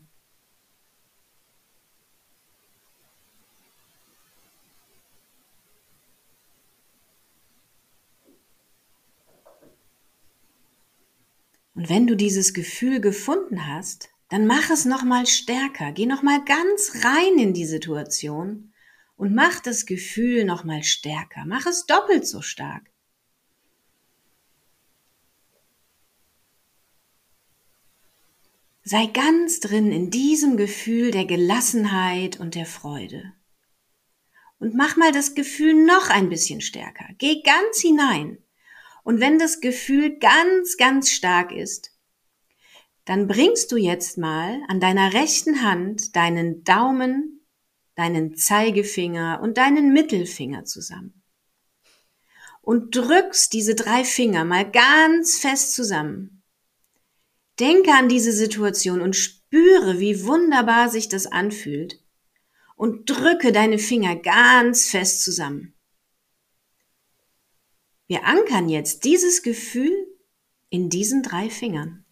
Und 11.83 11.89
wenn 11.89 12.07
du 12.07 12.15
dieses 12.15 12.53
Gefühl 12.53 13.01
gefunden 13.01 13.67
hast, 13.67 14.07
dann 14.29 14.47
mach 14.47 14.69
es 14.69 14.85
noch 14.85 15.03
mal 15.03 15.27
stärker. 15.27 15.91
Geh 15.91 16.05
noch 16.05 16.23
mal 16.23 16.41
ganz 16.45 17.03
rein 17.03 17.37
in 17.37 17.53
die 17.53 17.65
Situation 17.65 18.73
und 19.17 19.35
mach 19.35 19.59
das 19.59 19.85
Gefühl 19.85 20.45
noch 20.45 20.63
mal 20.63 20.81
stärker. 20.81 21.43
Mach 21.45 21.65
es 21.65 21.85
doppelt 21.85 22.25
so 22.25 22.41
stark. 22.41 22.89
Sei 28.85 29.07
ganz 29.07 29.59
drin 29.59 29.91
in 29.91 30.09
diesem 30.09 30.55
Gefühl 30.55 31.11
der 31.11 31.25
Gelassenheit 31.25 32.39
und 32.39 32.55
der 32.55 32.65
Freude. 32.65 33.33
Und 34.57 34.73
mach 34.73 34.95
mal 34.95 35.11
das 35.11 35.35
Gefühl 35.35 35.73
noch 35.73 36.09
ein 36.09 36.29
bisschen 36.29 36.61
stärker. 36.61 37.09
Geh 37.17 37.41
ganz 37.41 37.81
hinein. 37.81 38.37
Und 39.03 39.19
wenn 39.19 39.37
das 39.37 39.59
Gefühl 39.59 40.17
ganz, 40.17 40.77
ganz 40.77 41.11
stark 41.11 41.51
ist, 41.51 41.91
dann 43.05 43.27
bringst 43.27 43.71
du 43.71 43.77
jetzt 43.77 44.17
mal 44.17 44.61
an 44.69 44.79
deiner 44.79 45.13
rechten 45.13 45.61
Hand 45.61 46.15
deinen 46.15 46.63
Daumen, 46.63 47.45
deinen 47.95 48.35
Zeigefinger 48.35 49.41
und 49.43 49.57
deinen 49.57 49.91
Mittelfinger 49.91 50.63
zusammen. 50.63 51.21
Und 52.61 52.95
drückst 52.95 53.51
diese 53.51 53.75
drei 53.75 54.05
Finger 54.05 54.45
mal 54.45 54.69
ganz 54.69 55.37
fest 55.37 55.73
zusammen. 55.73 56.43
Denke 57.59 57.91
an 57.91 58.07
diese 58.07 58.31
Situation 58.31 59.01
und 59.01 59.17
spüre, 59.17 59.99
wie 59.99 60.23
wunderbar 60.25 60.89
sich 60.89 61.09
das 61.09 61.27
anfühlt. 61.27 61.99
Und 62.77 63.09
drücke 63.09 63.51
deine 63.51 63.79
Finger 63.79 64.15
ganz 64.15 64.87
fest 64.89 65.23
zusammen. 65.23 65.73
Wir 68.13 68.25
ankern 68.25 68.69
jetzt 68.69 69.05
dieses 69.05 69.41
Gefühl 69.41 69.91
in 70.69 70.91
diesen 70.91 71.23
drei 71.23 71.49
Fingern. 71.49 72.05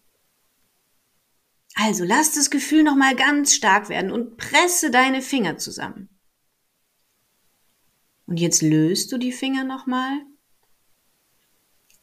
Also 1.76 2.02
lass 2.02 2.32
das 2.32 2.50
Gefühl 2.50 2.82
noch 2.82 2.96
mal 2.96 3.14
ganz 3.14 3.54
stark 3.54 3.88
werden 3.88 4.10
und 4.10 4.36
presse 4.36 4.90
deine 4.90 5.22
Finger 5.22 5.58
zusammen. 5.58 6.08
Und 8.26 8.40
jetzt 8.40 8.62
löst 8.62 9.12
du 9.12 9.16
die 9.16 9.30
Finger 9.30 9.62
noch 9.62 9.86
mal 9.86 10.26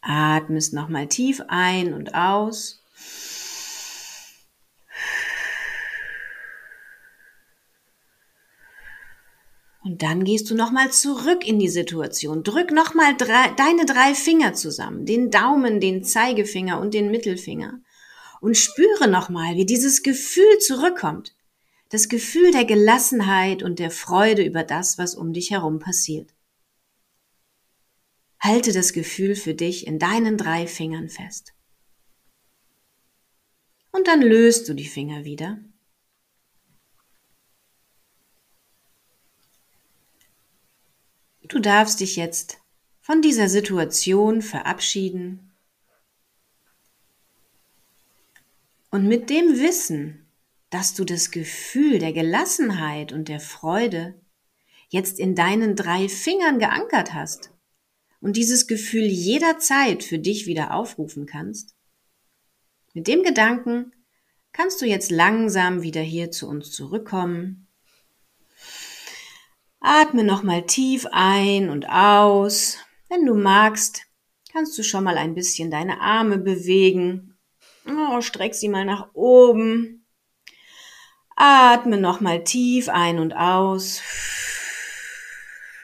Atmest 0.00 0.72
nochmal 0.72 1.06
tief 1.06 1.42
ein 1.48 1.92
und 1.92 2.14
aus. 2.14 2.82
Und 9.82 10.02
dann 10.02 10.24
gehst 10.24 10.50
du 10.50 10.54
nochmal 10.54 10.92
zurück 10.92 11.46
in 11.46 11.58
die 11.58 11.68
Situation. 11.68 12.42
Drück 12.42 12.70
nochmal 12.70 13.16
deine 13.16 13.86
drei 13.86 14.14
Finger 14.14 14.52
zusammen, 14.52 15.06
den 15.06 15.30
Daumen, 15.30 15.80
den 15.80 16.04
Zeigefinger 16.04 16.78
und 16.80 16.92
den 16.92 17.10
Mittelfinger. 17.10 17.80
Und 18.42 18.56
spüre 18.56 19.08
nochmal, 19.08 19.56
wie 19.56 19.64
dieses 19.64 20.02
Gefühl 20.02 20.58
zurückkommt. 20.58 21.34
Das 21.88 22.08
Gefühl 22.08 22.52
der 22.52 22.66
Gelassenheit 22.66 23.62
und 23.62 23.78
der 23.78 23.90
Freude 23.90 24.44
über 24.44 24.64
das, 24.64 24.98
was 24.98 25.14
um 25.14 25.32
dich 25.32 25.50
herum 25.50 25.78
passiert. 25.78 26.34
Halte 28.38 28.72
das 28.72 28.92
Gefühl 28.92 29.34
für 29.34 29.54
dich 29.54 29.86
in 29.86 29.98
deinen 29.98 30.36
drei 30.36 30.66
Fingern 30.66 31.08
fest. 31.08 31.52
Und 33.92 34.06
dann 34.06 34.22
löst 34.22 34.68
du 34.68 34.74
die 34.74 34.86
Finger 34.86 35.24
wieder 35.24 35.58
Du 41.50 41.58
darfst 41.58 41.98
dich 41.98 42.14
jetzt 42.14 42.58
von 43.00 43.22
dieser 43.22 43.48
Situation 43.48 44.40
verabschieden. 44.40 45.50
Und 48.92 49.08
mit 49.08 49.30
dem 49.30 49.58
Wissen, 49.58 50.28
dass 50.70 50.94
du 50.94 51.04
das 51.04 51.32
Gefühl 51.32 51.98
der 51.98 52.12
Gelassenheit 52.12 53.12
und 53.12 53.26
der 53.28 53.40
Freude 53.40 54.14
jetzt 54.90 55.18
in 55.18 55.34
deinen 55.34 55.74
drei 55.74 56.08
Fingern 56.08 56.60
geankert 56.60 57.14
hast 57.14 57.50
und 58.20 58.36
dieses 58.36 58.68
Gefühl 58.68 59.06
jederzeit 59.06 60.04
für 60.04 60.20
dich 60.20 60.46
wieder 60.46 60.72
aufrufen 60.72 61.26
kannst, 61.26 61.74
mit 62.94 63.08
dem 63.08 63.24
Gedanken 63.24 63.92
kannst 64.52 64.80
du 64.82 64.86
jetzt 64.86 65.10
langsam 65.10 65.82
wieder 65.82 66.00
hier 66.00 66.30
zu 66.30 66.48
uns 66.48 66.70
zurückkommen 66.70 67.66
Atme 69.80 70.24
nochmal 70.24 70.66
tief 70.66 71.06
ein 71.10 71.70
und 71.70 71.88
aus. 71.88 72.76
Wenn 73.08 73.24
du 73.24 73.34
magst, 73.34 74.02
kannst 74.52 74.76
du 74.78 74.82
schon 74.82 75.04
mal 75.04 75.16
ein 75.16 75.34
bisschen 75.34 75.70
deine 75.70 76.00
Arme 76.02 76.36
bewegen. 76.36 77.38
Oh, 77.88 78.20
streck 78.20 78.54
sie 78.54 78.68
mal 78.68 78.84
nach 78.84 79.08
oben. 79.14 80.06
Atme 81.34 81.98
nochmal 81.98 82.44
tief 82.44 82.90
ein 82.90 83.18
und 83.18 83.32
aus. 83.32 84.02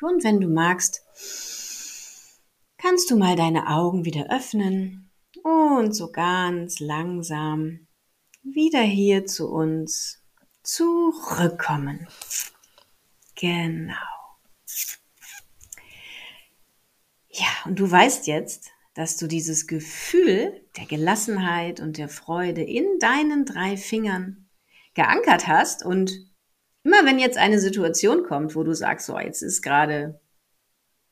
Und 0.03 0.23
wenn 0.25 0.41
du 0.41 0.49
magst, 0.49 1.03
kannst 2.77 3.11
du 3.11 3.17
mal 3.17 3.35
deine 3.35 3.69
Augen 3.69 4.05
wieder 4.05 4.31
öffnen 4.31 5.11
und 5.43 5.95
so 5.95 6.13
ganz 6.13 6.81
langsam 6.81 7.87
wieder 8.43 8.83
hier 8.83 9.25
zu 9.25 9.49
uns 9.51 10.23
zurückkommen. 10.63 12.07
Genau. 13.37 13.95
Ja, 17.29 17.49
und 17.67 17.79
du 17.79 17.91
weißt 17.91 18.27
jetzt, 18.27 18.71
dass 18.95 19.19
du 19.19 19.27
dieses 19.27 19.67
Gefühl 19.67 20.67
der 20.79 20.87
Gelassenheit 20.87 21.81
und 21.81 21.99
der 21.99 22.09
Freude 22.09 22.63
in 22.63 22.99
deinen 22.99 23.45
drei 23.45 23.77
Fingern 23.77 24.49
geankert 24.95 25.47
hast 25.47 25.85
und 25.85 26.13
immer 26.83 27.05
wenn 27.05 27.19
jetzt 27.19 27.37
eine 27.37 27.61
Situation 27.61 28.23
kommt, 28.23 28.57
wo 28.57 28.63
du 28.63 28.75
sagst, 28.75 29.07
so 29.07 29.19
jetzt 29.19 29.43
ist 29.43 29.61
gerade 29.61 30.19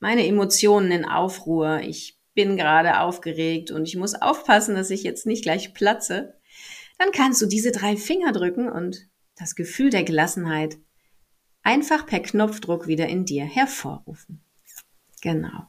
meine 0.00 0.26
Emotionen 0.26 0.90
in 0.92 1.04
Aufruhr, 1.04 1.80
ich 1.80 2.18
bin 2.32 2.56
gerade 2.56 3.00
aufgeregt 3.00 3.70
und 3.70 3.84
ich 3.86 3.96
muss 3.96 4.14
aufpassen, 4.14 4.74
dass 4.74 4.90
ich 4.90 5.02
jetzt 5.02 5.26
nicht 5.26 5.42
gleich 5.42 5.74
platze, 5.74 6.40
dann 6.98 7.12
kannst 7.12 7.42
du 7.42 7.46
diese 7.46 7.70
drei 7.70 7.96
Finger 7.96 8.32
drücken 8.32 8.70
und 8.70 9.08
das 9.36 9.54
Gefühl 9.54 9.90
der 9.90 10.04
Gelassenheit 10.04 10.78
einfach 11.64 12.06
per 12.06 12.20
Knopfdruck 12.20 12.86
wieder 12.86 13.08
in 13.08 13.24
dir 13.24 13.44
hervorrufen. 13.44 14.44
Genau. 15.20 15.66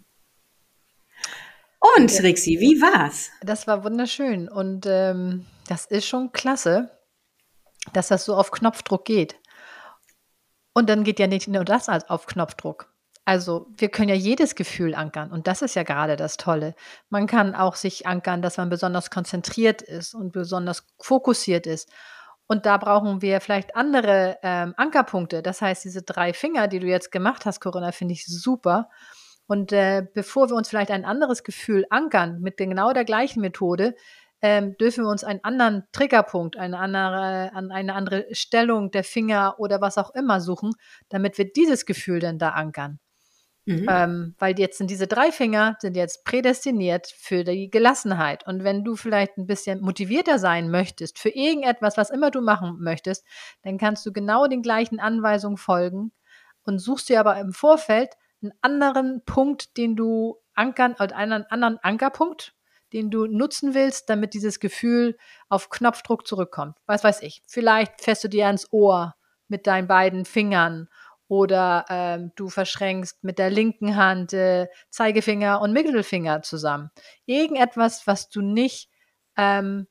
Und 1.80 2.12
Rixi, 2.22 2.60
wie 2.60 2.82
war's? 2.82 3.32
Das 3.42 3.68
war 3.68 3.84
wunderschön 3.84 4.50
und 4.50 4.86
ähm, 4.88 5.46
das 5.68 5.86
ist 5.86 6.06
schon 6.06 6.32
klasse, 6.32 6.92
dass 7.94 8.10
das 8.10 8.26
so 8.26 8.36
auf 8.36 8.52
Knopfdruck 8.52 9.06
geht. 9.06 9.36
Und 10.74 10.90
dann 10.90 11.04
geht 11.04 11.20
ja 11.20 11.28
nicht 11.28 11.48
nur 11.48 11.64
das 11.64 11.88
auf 11.88 12.26
Knopfdruck. 12.26 12.92
Also 13.24 13.68
wir 13.78 13.90
können 13.90 14.10
ja 14.10 14.16
jedes 14.16 14.56
Gefühl 14.56 14.94
ankern 14.94 15.32
und 15.32 15.48
das 15.48 15.62
ist 15.62 15.76
ja 15.76 15.84
gerade 15.84 16.16
das 16.16 16.38
Tolle. 16.38 16.76
Man 17.10 17.28
kann 17.28 17.56
auch 17.56 17.76
sich 17.76 18.06
ankern, 18.06 18.42
dass 18.42 18.58
man 18.58 18.70
besonders 18.70 19.10
konzentriert 19.10 19.82
ist 19.82 20.14
und 20.14 20.32
besonders 20.32 20.86
fokussiert 21.00 21.66
ist 21.66 21.90
und 22.48 22.66
da 22.66 22.78
brauchen 22.78 23.22
wir 23.22 23.42
vielleicht 23.42 23.76
andere 23.76 24.38
ähm, 24.44 24.74
Ankerpunkte. 24.78 25.42
Das 25.42 25.62
heißt, 25.62 25.84
diese 25.84 26.04
drei 26.04 26.34
Finger, 26.34 26.68
die 26.68 26.80
du 26.80 26.88
jetzt 26.88 27.12
gemacht 27.12 27.46
hast, 27.46 27.60
Corinna, 27.60 27.92
finde 27.92 28.14
ich 28.14 28.26
super. 28.26 28.90
Und 29.48 29.72
äh, 29.72 30.06
bevor 30.14 30.50
wir 30.50 30.56
uns 30.56 30.70
vielleicht 30.70 30.92
ein 30.92 31.06
anderes 31.06 31.44
Gefühl 31.44 31.86
ankern 31.90 32.40
mit 32.42 32.58
genau 32.58 32.94
der 32.94 33.06
gleichen 33.06 33.42
Methode, 33.42 33.96
ähm, 34.42 34.78
dürfen 34.78 35.06
wir 35.06 35.10
uns 35.10 35.24
einen 35.24 35.44
anderen 35.44 35.86
Triggerpunkt, 35.92 36.58
eine 36.58 36.78
andere, 36.78 37.52
eine 37.54 37.94
andere 37.94 38.28
Stellung 38.32 38.92
der 38.92 39.04
Finger 39.04 39.56
oder 39.58 39.82
was 39.82 39.98
auch 39.98 40.14
immer 40.14 40.42
suchen, 40.42 40.74
damit 41.10 41.38
wir 41.38 41.52
dieses 41.52 41.86
Gefühl 41.86 42.20
dann 42.20 42.38
da 42.38 42.50
ankern. 42.50 43.00
Mhm. 43.66 43.88
Ähm, 43.90 44.36
weil 44.38 44.58
jetzt 44.60 44.78
sind 44.78 44.92
diese 44.92 45.08
drei 45.08 45.32
Finger 45.32 45.76
sind 45.80 45.98
jetzt 45.98 46.24
prädestiniert 46.24 47.08
für 47.18 47.44
die 47.44 47.72
Gelassenheit. 47.72 48.46
Und 48.46 48.64
wenn 48.64 48.84
du 48.84 48.96
vielleicht 48.96 49.38
ein 49.38 49.48
bisschen 49.48 49.82
motivierter 49.82 50.38
sein 50.38 50.70
möchtest 50.70 51.18
für 51.18 51.30
irgendetwas, 51.30 51.98
was 51.98 52.12
immer 52.12 52.30
du 52.30 52.42
machen 52.42 52.78
möchtest, 52.80 53.26
dann 53.64 53.80
kannst 53.80 54.06
du 54.06 54.14
genau 54.14 54.48
den 54.48 54.62
gleichen 54.62 55.00
Anweisungen 55.00 55.58
folgen 55.58 56.12
und 56.64 56.78
suchst 56.78 57.10
dir 57.10 57.20
aber 57.20 57.38
im 57.38 57.54
Vorfeld 57.54 58.14
einen 58.44 58.54
anderen 58.62 59.24
Punkt, 59.26 59.78
den 59.78 59.96
du 59.96 60.38
ankern, 60.54 60.96
oder 61.00 61.16
einen 61.16 61.46
anderen 61.46 61.80
Ankerpunkt, 61.80 62.54
den 62.94 63.10
du 63.10 63.26
nutzen 63.26 63.74
willst, 63.74 64.10
damit 64.10 64.36
dieses 64.36 64.60
Gefühl 64.60 65.18
auf 65.50 65.70
Knopfdruck 65.70 66.28
zurückkommt. 66.28 66.78
Was 66.86 67.04
weiß 67.04 67.24
ich. 67.24 67.42
Vielleicht 67.48 68.02
fährst 68.02 68.24
du 68.24 68.28
dir 68.28 68.46
ans 68.46 68.68
Ohr 68.72 69.16
mit 69.48 69.68
deinen 69.68 69.88
beiden 69.88 70.26
Fingern 70.26 70.88
oder 71.28 71.86
ähm, 71.90 72.32
du 72.36 72.50
verschränkst 72.50 73.24
mit 73.24 73.40
der 73.40 73.50
linken 73.50 73.96
Hand 73.96 74.34
äh, 74.34 74.68
Zeigefinger 74.90 75.62
und 75.62 75.74
Mittelfinger 75.74 76.42
zusammen. 76.42 76.92
Irgendetwas, 77.26 78.06
was 78.08 78.30
du 78.30 78.42
nicht 78.42 78.90
ähm, 79.38 79.88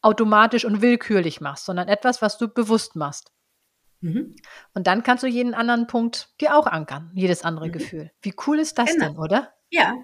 automatisch 0.00 0.64
und 0.64 0.80
willkürlich 0.80 1.40
machst, 1.40 1.66
sondern 1.66 1.88
etwas, 1.88 2.22
was 2.22 2.38
du 2.38 2.48
bewusst 2.48 2.96
machst. 2.96 3.32
Mhm. 4.00 4.36
Und 4.74 4.86
dann 4.86 5.02
kannst 5.02 5.24
du 5.24 5.26
jeden 5.26 5.54
anderen 5.54 5.86
Punkt 5.86 6.34
dir 6.40 6.56
auch 6.56 6.66
ankern, 6.66 7.10
jedes 7.14 7.42
andere 7.42 7.68
mhm. 7.68 7.72
Gefühl. 7.72 8.10
Wie 8.22 8.34
cool 8.46 8.58
ist 8.58 8.78
das 8.78 8.92
genau. 8.92 9.08
denn, 9.08 9.18
oder? 9.18 9.52
Ja, 9.70 9.94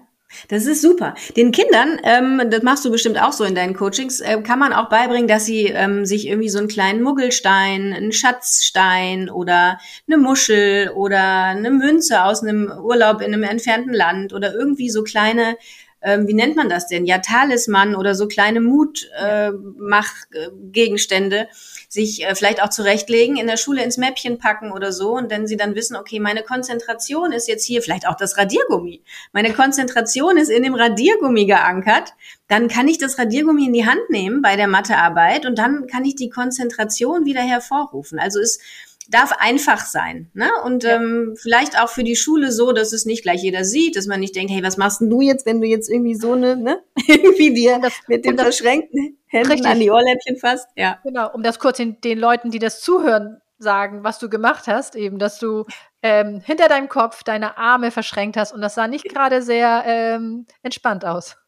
das 0.47 0.65
ist 0.65 0.81
super. 0.81 1.15
Den 1.35 1.51
Kindern, 1.51 1.99
ähm, 2.03 2.41
das 2.49 2.63
machst 2.63 2.85
du 2.85 2.91
bestimmt 2.91 3.21
auch 3.21 3.33
so 3.33 3.43
in 3.43 3.55
deinen 3.55 3.75
Coachings, 3.75 4.19
äh, 4.19 4.41
kann 4.41 4.59
man 4.59 4.73
auch 4.73 4.89
beibringen, 4.89 5.27
dass 5.27 5.45
sie 5.45 5.65
ähm, 5.65 6.05
sich 6.05 6.27
irgendwie 6.27 6.49
so 6.49 6.59
einen 6.59 6.67
kleinen 6.67 7.01
Muggelstein, 7.01 7.93
einen 7.93 8.11
Schatzstein 8.11 9.29
oder 9.29 9.79
eine 10.07 10.17
Muschel 10.17 10.89
oder 10.89 11.45
eine 11.45 11.71
Münze 11.71 12.23
aus 12.23 12.43
einem 12.43 12.71
Urlaub 12.83 13.21
in 13.21 13.33
einem 13.33 13.43
entfernten 13.43 13.93
Land 13.93 14.33
oder 14.33 14.53
irgendwie 14.53 14.89
so 14.89 15.03
kleine 15.03 15.57
ähm, 16.05 16.27
wie 16.27 16.35
nennt 16.35 16.55
man 16.55 16.69
das 16.69 16.87
denn? 16.87 17.07
Ja, 17.07 17.17
Talisman 17.17 17.95
oder 17.95 18.13
so 18.13 18.27
kleine 18.27 18.61
Mutmachgegenstände 18.61 21.39
äh, 21.39 21.47
sich 21.95 22.23
äh, 22.23 22.35
vielleicht 22.35 22.61
auch 22.61 22.69
zurechtlegen, 22.69 23.37
in 23.37 23.47
der 23.47 23.57
Schule 23.57 23.83
ins 23.83 23.97
Mäppchen 23.97 24.37
packen 24.37 24.71
oder 24.71 24.91
so 24.91 25.13
und 25.13 25.31
dann 25.31 25.47
sie 25.47 25.57
dann 25.57 25.73
wissen, 25.73 25.95
okay, 25.95 26.19
meine 26.19 26.43
Konzentration 26.43 27.31
ist 27.31 27.47
jetzt 27.47 27.65
hier, 27.65 27.81
vielleicht 27.81 28.07
auch 28.07 28.15
das 28.15 28.37
Radiergummi. 28.37 29.01
Meine 29.33 29.53
Konzentration 29.53 30.37
ist 30.37 30.49
in 30.49 30.61
dem 30.61 30.75
Radiergummi 30.75 31.45
geankert. 31.45 32.13
Dann 32.47 32.67
kann 32.67 32.87
ich 32.87 32.99
das 32.99 33.17
Radiergummi 33.17 33.65
in 33.65 33.73
die 33.73 33.87
Hand 33.87 34.09
nehmen 34.09 34.43
bei 34.43 34.55
der 34.55 34.67
Mathearbeit 34.67 35.47
und 35.47 35.57
dann 35.57 35.87
kann 35.87 36.05
ich 36.05 36.15
die 36.15 36.29
Konzentration 36.29 37.25
wieder 37.25 37.41
hervorrufen. 37.41 38.19
Also 38.19 38.39
ist 38.39 38.61
darf 39.09 39.31
einfach 39.39 39.85
sein. 39.85 40.29
Ne? 40.33 40.49
Und 40.63 40.83
ja. 40.83 40.95
ähm, 40.95 41.35
vielleicht 41.41 41.79
auch 41.79 41.89
für 41.89 42.03
die 42.03 42.15
Schule 42.15 42.51
so, 42.51 42.71
dass 42.71 42.93
es 42.93 43.05
nicht 43.05 43.23
gleich 43.23 43.43
jeder 43.43 43.63
sieht, 43.63 43.95
dass 43.95 44.07
man 44.07 44.19
nicht 44.19 44.35
denkt, 44.35 44.51
hey, 44.51 44.63
was 44.63 44.77
machst 44.77 45.01
denn 45.01 45.09
du 45.09 45.21
jetzt, 45.21 45.45
wenn 45.45 45.61
du 45.61 45.67
jetzt 45.67 45.89
irgendwie 45.89 46.15
so 46.15 46.33
eine, 46.33 46.55
ne, 46.55 46.83
irgendwie 47.07 47.53
dir 47.53 47.79
das, 47.79 47.93
mit 48.07 48.25
den 48.25 48.37
verschränkten 48.37 49.17
Händen 49.27 49.51
richtig. 49.51 49.69
an 49.69 49.79
die 49.79 49.91
Ohrläppchen 49.91 50.37
fasst. 50.37 50.67
Ja. 50.75 50.99
Genau, 51.03 51.31
um 51.33 51.43
das 51.43 51.59
kurz 51.59 51.77
den, 51.77 51.99
den 52.01 52.19
Leuten, 52.19 52.51
die 52.51 52.59
das 52.59 52.81
zuhören, 52.81 53.41
sagen, 53.57 54.03
was 54.03 54.19
du 54.19 54.29
gemacht 54.29 54.67
hast, 54.67 54.95
eben, 54.95 55.17
dass 55.17 55.39
du 55.39 55.65
ähm, 56.01 56.41
hinter 56.43 56.67
deinem 56.67 56.89
Kopf 56.89 57.23
deine 57.23 57.57
Arme 57.57 57.91
verschränkt 57.91 58.37
hast 58.37 58.53
und 58.53 58.61
das 58.61 58.75
sah 58.75 58.87
nicht 58.87 59.05
gerade 59.05 59.41
sehr 59.41 59.83
ähm, 59.85 60.45
entspannt 60.61 61.05
aus. 61.05 61.37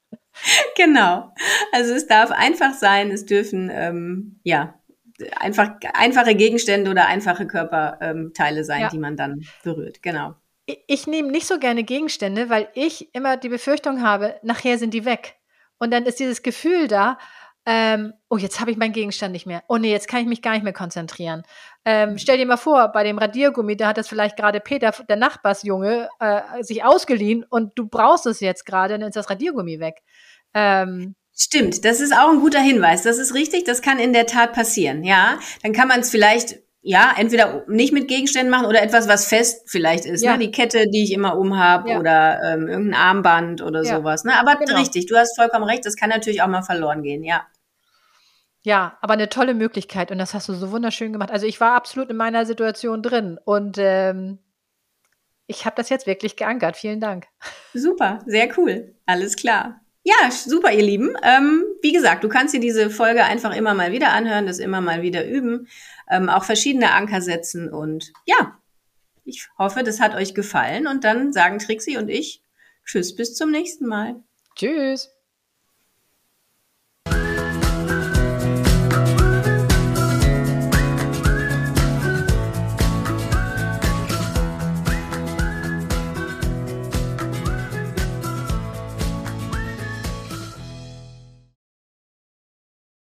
Genau. 0.75 1.33
Also 1.71 1.95
es 1.95 2.05
darf 2.05 2.29
einfach 2.29 2.75
sein, 2.75 3.09
es 3.09 3.25
dürfen 3.25 3.71
ähm, 3.73 4.39
ja 4.43 4.76
einfach 5.35 5.71
einfache 5.93 6.35
Gegenstände 6.35 6.91
oder 6.91 7.07
einfache 7.07 7.47
Körperteile 7.47 8.63
sein, 8.63 8.81
ja. 8.81 8.89
die 8.89 8.99
man 8.99 9.15
dann 9.15 9.41
berührt. 9.63 10.01
Genau. 10.01 10.35
ich, 10.67 10.83
ich 10.87 11.07
nehme 11.07 11.31
nicht 11.31 11.47
so 11.47 11.57
gerne 11.57 11.83
Gegenstände, 11.83 12.49
weil 12.49 12.69
ich 12.75 13.13
immer 13.15 13.37
die 13.37 13.49
Befürchtung 13.49 14.03
habe, 14.03 14.35
nachher 14.43 14.77
sind 14.77 14.93
die 14.93 15.05
weg. 15.05 15.37
Und 15.79 15.91
dann 15.91 16.05
ist 16.05 16.19
dieses 16.19 16.43
Gefühl 16.43 16.87
da, 16.87 17.17
ähm, 17.65 18.13
oh, 18.29 18.37
jetzt 18.37 18.61
habe 18.61 18.71
ich 18.71 18.77
meinen 18.77 18.93
Gegenstand 18.93 19.33
nicht 19.33 19.45
mehr. 19.45 19.61
Oh 19.67 19.77
nee, 19.77 19.91
jetzt 19.91 20.07
kann 20.07 20.21
ich 20.21 20.27
mich 20.27 20.41
gar 20.41 20.53
nicht 20.53 20.63
mehr 20.63 20.73
konzentrieren. 20.73 21.43
Ähm, 21.83 22.17
stell 22.17 22.37
dir 22.37 22.45
mal 22.45 22.55
vor, 22.55 22.93
bei 22.93 23.03
dem 23.03 23.17
Radiergummi, 23.17 23.75
da 23.75 23.87
hat 23.87 23.97
das 23.97 24.07
vielleicht 24.07 24.37
gerade 24.37 24.61
Peter, 24.61 24.91
der 25.09 25.17
Nachbarsjunge, 25.17 26.07
äh, 26.19 26.63
sich 26.63 26.85
ausgeliehen 26.85 27.43
und 27.43 27.77
du 27.77 27.87
brauchst 27.87 28.25
es 28.25 28.39
jetzt 28.39 28.65
gerade, 28.65 28.97
dann 28.97 29.09
ist 29.09 29.17
das 29.17 29.29
Radiergummi 29.29 29.81
weg. 29.81 30.01
Ähm, 30.53 31.15
Stimmt, 31.39 31.85
das 31.85 32.01
ist 32.01 32.13
auch 32.13 32.31
ein 32.31 32.39
guter 32.39 32.59
Hinweis. 32.59 33.03
Das 33.03 33.19
ist 33.19 33.35
richtig, 33.35 33.63
das 33.63 33.81
kann 33.83 33.99
in 33.99 34.11
der 34.11 34.25
Tat 34.25 34.53
passieren. 34.53 35.03
Ja, 35.03 35.39
dann 35.61 35.71
kann 35.71 35.87
man 35.87 35.99
es 35.99 36.09
vielleicht 36.09 36.57
ja, 36.81 37.13
entweder 37.17 37.65
nicht 37.67 37.91
mit 37.91 38.07
Gegenständen 38.07 38.49
machen 38.49 38.65
oder 38.65 38.81
etwas, 38.81 39.09
was 39.09 39.27
fest 39.27 39.63
vielleicht 39.65 40.05
ist. 40.05 40.21
Ne? 40.21 40.27
Ja. 40.27 40.37
Ne? 40.37 40.45
Die 40.45 40.51
Kette, 40.51 40.85
die 40.87 41.03
ich 41.03 41.11
immer 41.11 41.37
umhab 41.37 41.85
ja. 41.85 41.99
oder 41.99 42.41
ähm, 42.43 42.69
irgendein 42.69 42.93
Armband 42.93 43.61
oder 43.61 43.83
ja. 43.83 43.97
sowas. 43.97 44.23
Ne? 44.23 44.39
Aber 44.39 44.55
genau. 44.55 44.77
richtig, 44.79 45.05
du 45.05 45.17
hast 45.17 45.35
vollkommen 45.35 45.65
recht, 45.65 45.85
das 45.85 45.97
kann 45.97 46.09
natürlich 46.09 46.41
auch 46.41 46.47
mal 46.47 46.61
verloren 46.61 47.03
gehen, 47.03 47.25
ja. 47.25 47.45
Ja, 48.63 48.97
aber 49.01 49.13
eine 49.13 49.27
tolle 49.27 49.53
Möglichkeit 49.53 50.11
und 50.11 50.17
das 50.17 50.33
hast 50.33 50.47
du 50.47 50.53
so 50.53 50.71
wunderschön 50.71 51.11
gemacht. 51.11 51.31
Also 51.31 51.45
ich 51.45 51.59
war 51.59 51.73
absolut 51.73 52.09
in 52.09 52.15
meiner 52.15 52.45
Situation 52.45 53.03
drin 53.03 53.37
und 53.43 53.77
ähm, 53.79 54.39
ich 55.45 55.65
habe 55.65 55.75
das 55.75 55.89
jetzt 55.89 56.07
wirklich 56.07 56.37
geankert. 56.37 56.77
Vielen 56.77 57.01
Dank. 57.01 57.27
Super, 57.73 58.19
sehr 58.25 58.47
cool. 58.57 58.95
Alles 59.05 59.35
klar. 59.35 59.81
Ja, 60.07 60.31
super, 60.31 60.71
ihr 60.71 60.83
Lieben. 60.83 61.17
Ähm, 61.21 61.65
wie 61.81 61.91
gesagt, 61.91 62.23
du 62.23 62.29
kannst 62.29 62.53
dir 62.53 62.61
diese 62.61 62.89
Folge 62.89 63.25
einfach 63.25 63.53
immer 63.53 63.73
mal 63.73 63.91
wieder 63.91 64.13
anhören, 64.13 64.45
das 64.45 64.57
immer 64.57 64.79
mal 64.79 65.01
wieder 65.01 65.27
üben, 65.27 65.67
ähm, 66.09 66.29
auch 66.29 66.45
verschiedene 66.45 66.93
Anker 66.93 67.19
setzen 67.19 67.73
und 67.73 68.13
ja, 68.25 68.57
ich 69.25 69.49
hoffe, 69.57 69.83
das 69.83 69.99
hat 69.99 70.15
euch 70.15 70.33
gefallen 70.33 70.87
und 70.87 71.03
dann 71.03 71.33
sagen 71.33 71.59
Trixie 71.59 71.97
und 71.97 72.07
ich 72.07 72.41
Tschüss, 72.85 73.17
bis 73.17 73.35
zum 73.35 73.51
nächsten 73.51 73.85
Mal. 73.85 74.15
Tschüss. 74.55 75.16